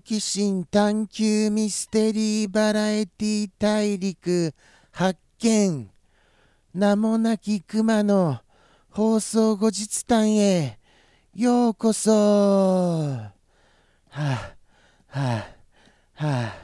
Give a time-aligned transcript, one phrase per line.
[0.00, 4.54] 奇心探求ミステリーバラエティ大陸
[4.90, 5.90] 発見。
[6.74, 8.40] 名もなき熊の
[8.90, 10.78] 放送後日談へ。
[11.34, 12.10] ようこそ。
[12.10, 13.30] は
[14.08, 14.54] あは
[15.08, 15.44] あは
[16.14, 16.54] あ。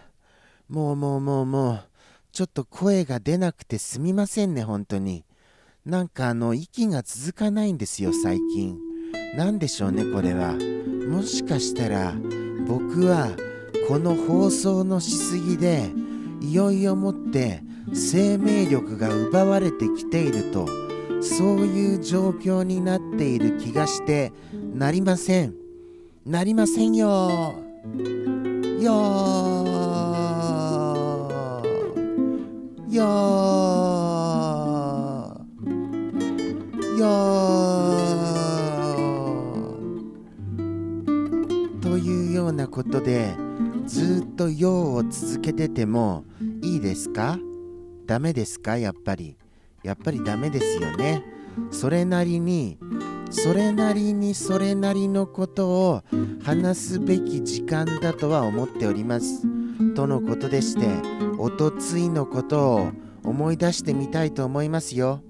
[0.69, 1.81] もうもうもうもう。
[2.33, 5.25] ちょっと声が出なくてすみませんね本当に。
[5.85, 8.79] なんかあの息が続かないんですよ最近。
[9.37, 10.55] 何でしょうねこれは。
[11.09, 12.15] もしかしたら
[12.67, 13.31] 僕は
[13.89, 15.91] この放送のしすぎで
[16.41, 20.67] いよいよもって生命力が奪われてきていると
[21.23, 24.33] そういう状況になっている気がして
[24.75, 25.55] なりません。
[26.25, 27.55] なりませんよ。
[28.81, 28.93] よ
[32.91, 33.37] よ
[36.99, 37.46] と
[42.57, 43.37] なことで
[43.87, 46.25] ずっと「よ」を続けてても
[46.63, 47.39] いいですか？
[48.07, 48.77] ダメですか？
[48.79, 49.37] やっぱり。
[49.83, 51.23] やっぱりダメですよね。
[51.71, 52.77] それなりに
[53.31, 56.03] それなりにそれなりのことを
[56.43, 59.43] 話すべき時間だとは思っております。
[59.95, 60.89] とのことでして
[61.39, 62.89] おとついのことを
[63.23, 65.21] 思い出してみたいと思いますよ。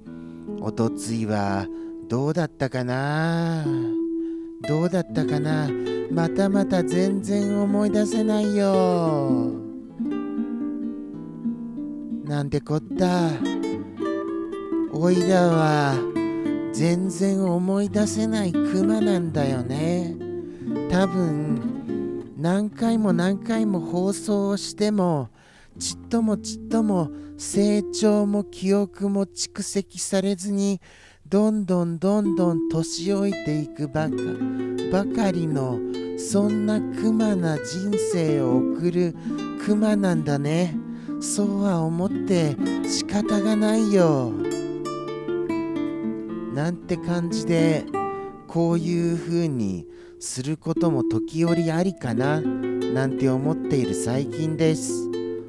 [0.61, 1.67] おとついは
[2.09, 3.67] どうだったかな？
[4.63, 5.69] どうだったかな？
[6.11, 9.53] またまた全然思い出せないよ。
[12.25, 13.31] なんてこった？
[14.93, 15.95] おいらは
[16.73, 20.17] 全然思い出せないクマなんだよね。
[20.91, 25.31] 多分何回も何回も放送をしても
[25.79, 30.81] ちっともちっとも成長も記憶も蓄積されずに
[31.29, 34.15] どんどんどんどん年老いていくばか
[34.93, 35.81] ばかりの
[36.17, 39.15] そんなクマな人生を送る。
[39.65, 40.77] クマなんだね。
[41.21, 42.57] そうは思って
[42.89, 44.31] 仕方がないよ。
[46.55, 47.85] なんて感じで
[48.47, 49.85] こういう風に
[50.21, 52.41] することも時折ありかな。
[52.41, 54.93] なんて思っている最近です。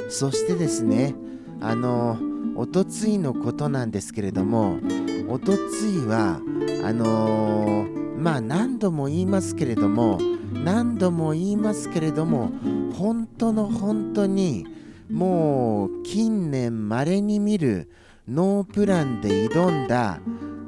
[0.09, 1.13] そしてですね
[1.61, 2.17] あの
[2.55, 4.79] おとついのことなんですけれども
[5.27, 6.41] おとついは
[6.83, 10.19] あのー、まあ何度も言いますけれども
[10.53, 12.51] 何度も言いますけれども
[12.93, 14.65] 本当の本当に
[15.09, 17.89] もう近年まれに見る
[18.27, 20.19] ノープランで挑んだ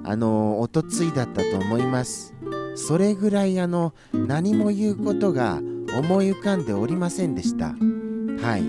[0.03, 2.33] あのおとついだったと思います。
[2.75, 7.67] それぐらいあの何も言うことが思い浮かんでおりませんでした。
[7.67, 8.63] はい。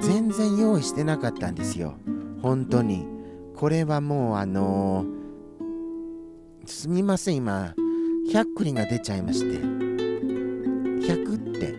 [0.00, 1.94] 全然用意してなかったんですよ。
[2.40, 3.06] 本当に。
[3.54, 5.19] これはもうあのー、
[6.70, 7.74] すみません今。
[8.32, 9.58] 100クリが出ちゃいまして。
[9.58, 11.74] 100って。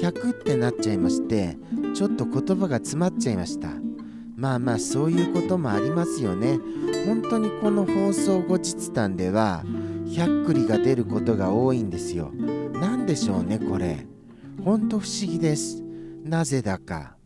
[0.00, 1.58] 100ってなっちゃいまして
[1.94, 3.68] ちょっと言葉が詰まっちゃいました。
[4.36, 6.58] まあまあそういうこともありますよね。
[7.06, 9.62] 本当にこの放送後日談では
[10.06, 12.30] 100クリが出ることが多いんですよ。
[12.80, 14.06] 何でしょうねこれ。
[14.64, 15.82] ほんと不思議です。
[16.22, 17.16] なぜだか。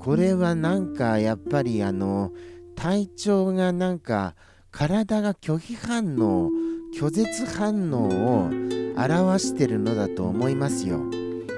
[0.00, 2.32] これはなんかやっぱりあの
[2.74, 4.34] 体調がなんか
[4.72, 6.50] 体が拒否反応
[6.94, 8.50] 拒絶反応を
[8.96, 11.00] 表してるのだと思いますよ。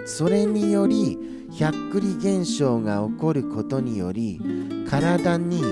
[0.04, 1.18] それにより
[1.58, 4.40] 百栗現象が起こることにより
[4.88, 5.62] 体に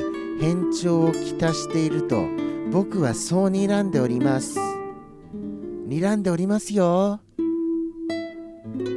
[0.40, 2.24] 変調をきたしていると
[2.70, 4.58] 僕はそう睨んでおります。
[5.88, 7.20] 睨んでおりますよ。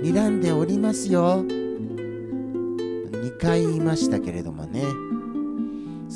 [0.04, 1.44] 睨んでおりますよ。
[1.44, 4.53] 2回言いましたけれども。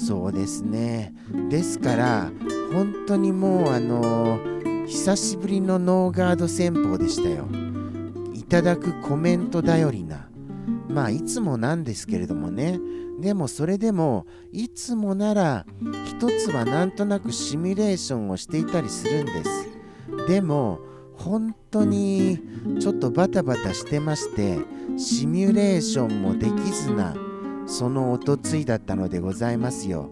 [0.08, 1.14] そうですね。
[1.50, 2.32] ですから
[2.72, 4.40] 本当にもうあの
[4.88, 7.46] 久しぶりのノーガード戦法でしたよ。
[8.34, 10.30] いただくコメント頼りな。
[10.88, 12.80] まあいつもなんですけれどもね。
[13.20, 15.66] でもそれでもいつもなら
[16.06, 19.50] 一つはなんとなくシミュレーションをしていたりするんです。
[20.30, 20.80] でも
[21.16, 22.40] 本当に
[22.80, 24.58] ちょっとバタバタしてまして
[24.96, 27.14] シミュレーションもできずな
[27.68, 30.10] そのおとついだったのでございますよ。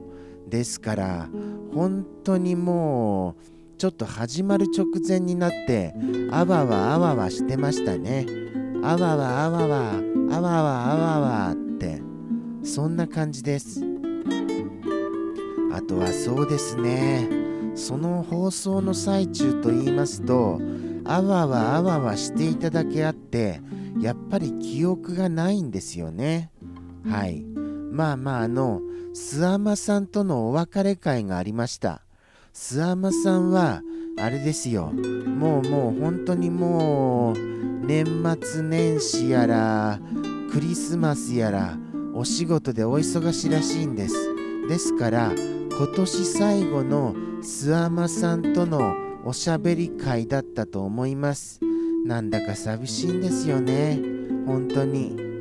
[0.47, 1.29] ですから
[1.73, 5.95] 本当にもうちょっと始まる直前になって
[6.31, 8.25] あわわあわわしてましたね。
[8.83, 9.93] あわわあわわ
[10.31, 12.01] あわわあわわって
[12.63, 13.81] そんな感じです。
[15.73, 17.29] あとはそうですね。
[17.75, 20.61] その放送の最中と言いますと
[21.03, 23.61] あわわあわわしていただけあって
[23.99, 26.51] やっぱり記憶がないんですよね。
[27.09, 27.43] はい。
[27.91, 28.81] まあまああの
[29.13, 32.01] 諏訪間さんとのお別れ会がありました。
[32.53, 33.81] 諏訪間さんは
[34.17, 34.91] あれですよ。
[34.91, 37.37] もうもう本当にもう
[37.85, 38.05] 年
[38.41, 39.99] 末年始やら
[40.51, 41.77] クリスマスやら
[42.13, 44.15] お仕事でお忙しいらしいんです。
[44.67, 45.31] ですから
[45.77, 51.59] 今年最後の諏訪間さんとのおしゃべり会だったと思います。
[52.05, 53.99] なんだか寂しいんですよね。
[54.45, 55.34] 本当に。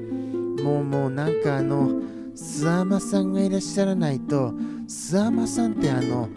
[0.64, 1.90] もうもうなんかあの
[2.34, 4.52] 諏訪間さんがいらっしゃらないと
[4.88, 6.30] 諏訪間さんってあの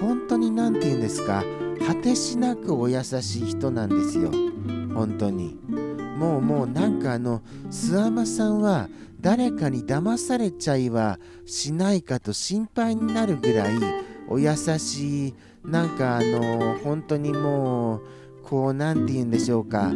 [0.00, 1.44] 本当に何て言うんですか
[1.86, 4.30] 果てしなくお優しい人なんですよ。
[4.94, 5.58] 本当に。
[6.16, 8.88] もうもうなんかあの諏訪間さんは
[9.20, 13.74] 誰かに騙されちゃいはしないかと心配になるぐらい
[14.28, 18.02] お優しいなんかあの本当にもう
[18.44, 19.92] こう何て言うんでしょうか。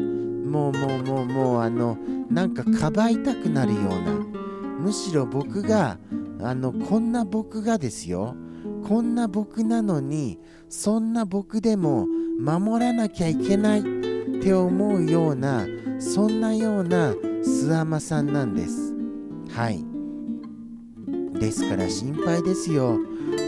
[0.49, 1.97] もうもうもうもうあの
[2.31, 4.13] なんかかばいたくなるような
[4.81, 5.99] むしろ僕が
[6.41, 8.35] あのこんな僕がですよ。
[8.87, 12.07] こんな僕なのにそんな僕でも
[12.41, 13.83] 守らなきゃいけないっ
[14.41, 15.67] て思うような
[15.99, 18.95] そんなような諏訪間さんなんです。
[19.51, 19.85] はい。
[21.39, 22.99] ですから心配ですよ。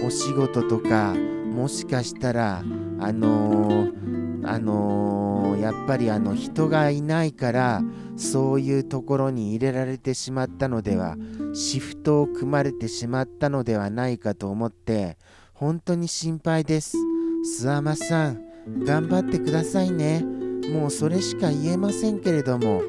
[0.05, 2.58] お仕事とかもしかしたら
[2.99, 7.82] あのー、あのー、やっぱりあの人がいないから
[8.16, 11.16] そういうところに入れられてしまったのでは
[11.54, 15.19] シフトを組まれてしまったのではないかと思って
[15.52, 16.96] 本当に心配です。
[17.60, 18.40] 諏訪間さん
[18.84, 20.25] 頑張ってくださいね。
[20.72, 22.82] もうそれしか言えませんけれども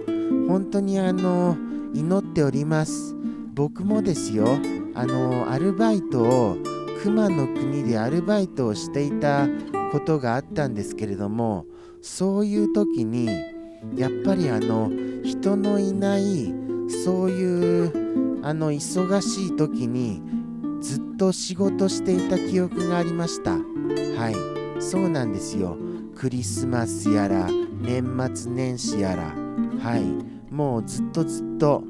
[0.48, 1.58] 本当にあの
[1.94, 3.16] 祈っております。
[3.54, 4.48] 僕もですよ
[4.94, 6.58] あのアルバイトを
[7.04, 9.48] 熊の国でアルバイトをしていた
[9.92, 11.66] ことがあったんですけれども
[12.02, 13.28] そういう時に
[13.96, 14.90] やっぱりあの
[15.24, 16.54] 人のいない
[17.04, 20.22] そういうあの忙しい時に
[20.82, 23.52] ずっと仕事していた記憶がありました。
[23.52, 24.32] は
[24.78, 24.82] い。
[24.82, 25.78] そうなんですよ。
[26.16, 27.48] クリスマスやら
[27.82, 29.34] 年末年始やら。
[29.80, 30.04] はい。
[30.52, 31.84] もうずっとずっと。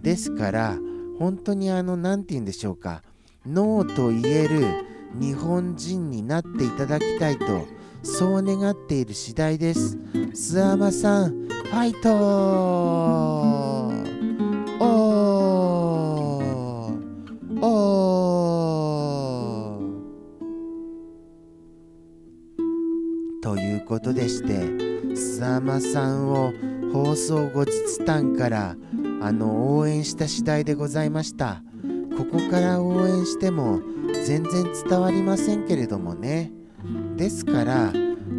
[0.00, 0.78] ですから
[1.18, 3.02] 本当にあの何て言うんでしょうか。
[3.44, 7.66] ノーと言える日本人になっていただきたいと
[8.02, 9.98] そう願っている次第です。
[10.12, 14.86] 諏訪間さんファイトおー！
[17.60, 23.42] おー！
[23.42, 26.52] ということでして諏訪間さんを
[26.92, 28.76] 放送後日談から
[29.20, 31.62] あの応援した次第でございました。
[32.16, 33.80] ここから応援しても
[34.24, 36.50] 全然伝わりませんけれどもね。
[37.16, 37.92] ですから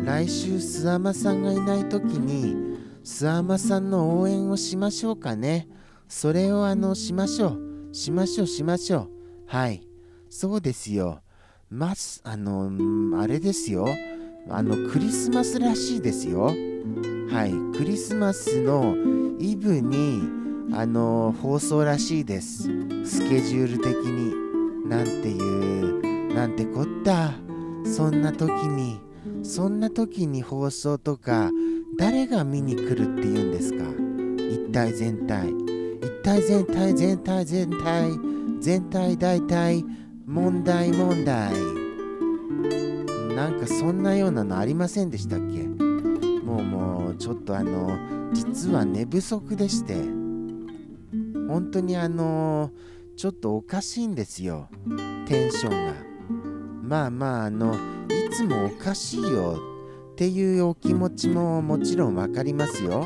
[0.03, 5.68] 来週諏訪間さんがいない時に諏訪間さんの応援をしましょうかね。
[6.07, 7.59] それをあのしましょう。
[7.94, 9.09] しましょうしましょう。
[9.45, 9.88] はい。
[10.30, 11.21] そうですよ。
[11.69, 12.71] ますあの
[13.21, 13.88] あれですよ。
[14.50, 16.45] あのクリスマスらしいですよ。
[16.45, 17.78] はい。
[17.78, 18.95] クリスマスの
[19.40, 22.64] イブにあの放送らしいです。
[23.06, 24.33] スケジュール的に
[24.90, 27.33] なんていうなんてこった。
[27.86, 29.00] そんな時に
[29.44, 31.52] そんな時に放送とか
[31.97, 33.83] 誰が見に来るっていうんですか？
[34.52, 35.50] 一体全体。
[35.50, 38.12] 一体全体全体全体
[38.59, 39.86] 全体大体
[40.26, 41.54] 問題問題。
[43.36, 45.64] なんかそんなようなのありませんでしたっけ？
[46.44, 47.97] もうもうちょっとあの
[48.33, 50.17] 実は寝不足でして。
[51.47, 52.71] 本当にあの
[53.16, 54.69] ちょっとおかしいんですよ。
[55.25, 55.94] テンションが。
[56.83, 59.59] まあまああのいつもおかしいよ
[60.13, 63.06] っていうお気持ちももちろん分かりますよ。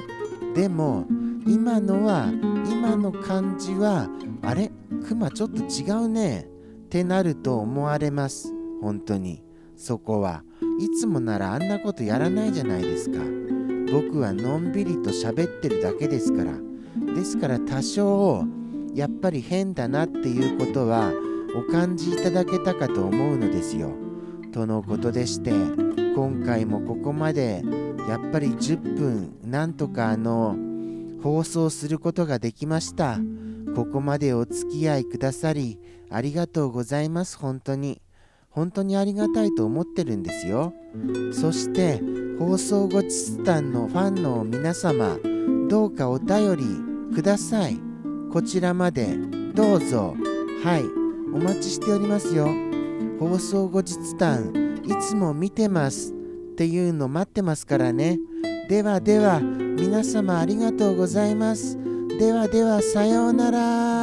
[0.53, 1.05] でも
[1.48, 2.31] 今のは
[2.69, 4.10] 今の感じは
[4.41, 4.71] あれ？
[5.07, 6.48] クマちょっと違うね。
[6.86, 8.53] ってなると思われます。
[8.81, 9.41] 本当に。
[9.77, 10.43] そこは。
[10.79, 13.19] いつもならあんなことやらないじゃないですか。
[13.91, 16.51] 僕はのんびりと喋ってるだけですから。
[17.15, 18.46] ですから多少
[18.94, 21.12] やっぱり変だなっていうことは
[21.56, 23.91] お感じいただけたかと思うのですよ。
[24.51, 25.51] とのことでして
[26.15, 27.63] 今回もここまで
[28.10, 30.56] やっぱり10分なんとかあの
[31.24, 33.20] 放送することができました。
[33.75, 38.01] ここまでお付き合いくださりありがとうございます本当に。
[38.50, 40.74] 本当にありがたいと思ってるんですよ。
[41.32, 42.01] そして
[42.38, 45.18] 放送後日談のファンの皆様
[45.70, 47.80] どうかお便りください。
[48.32, 49.18] こちらまで。
[49.53, 50.15] どうぞ。
[50.63, 50.84] はい。
[51.34, 52.48] お待ちしておりますよ。
[53.20, 58.20] 放送後日談いつも見てますっていうの待ってますからね。
[58.68, 61.77] ではでは皆様ありがとうございます。
[62.20, 64.00] ではではさようなら。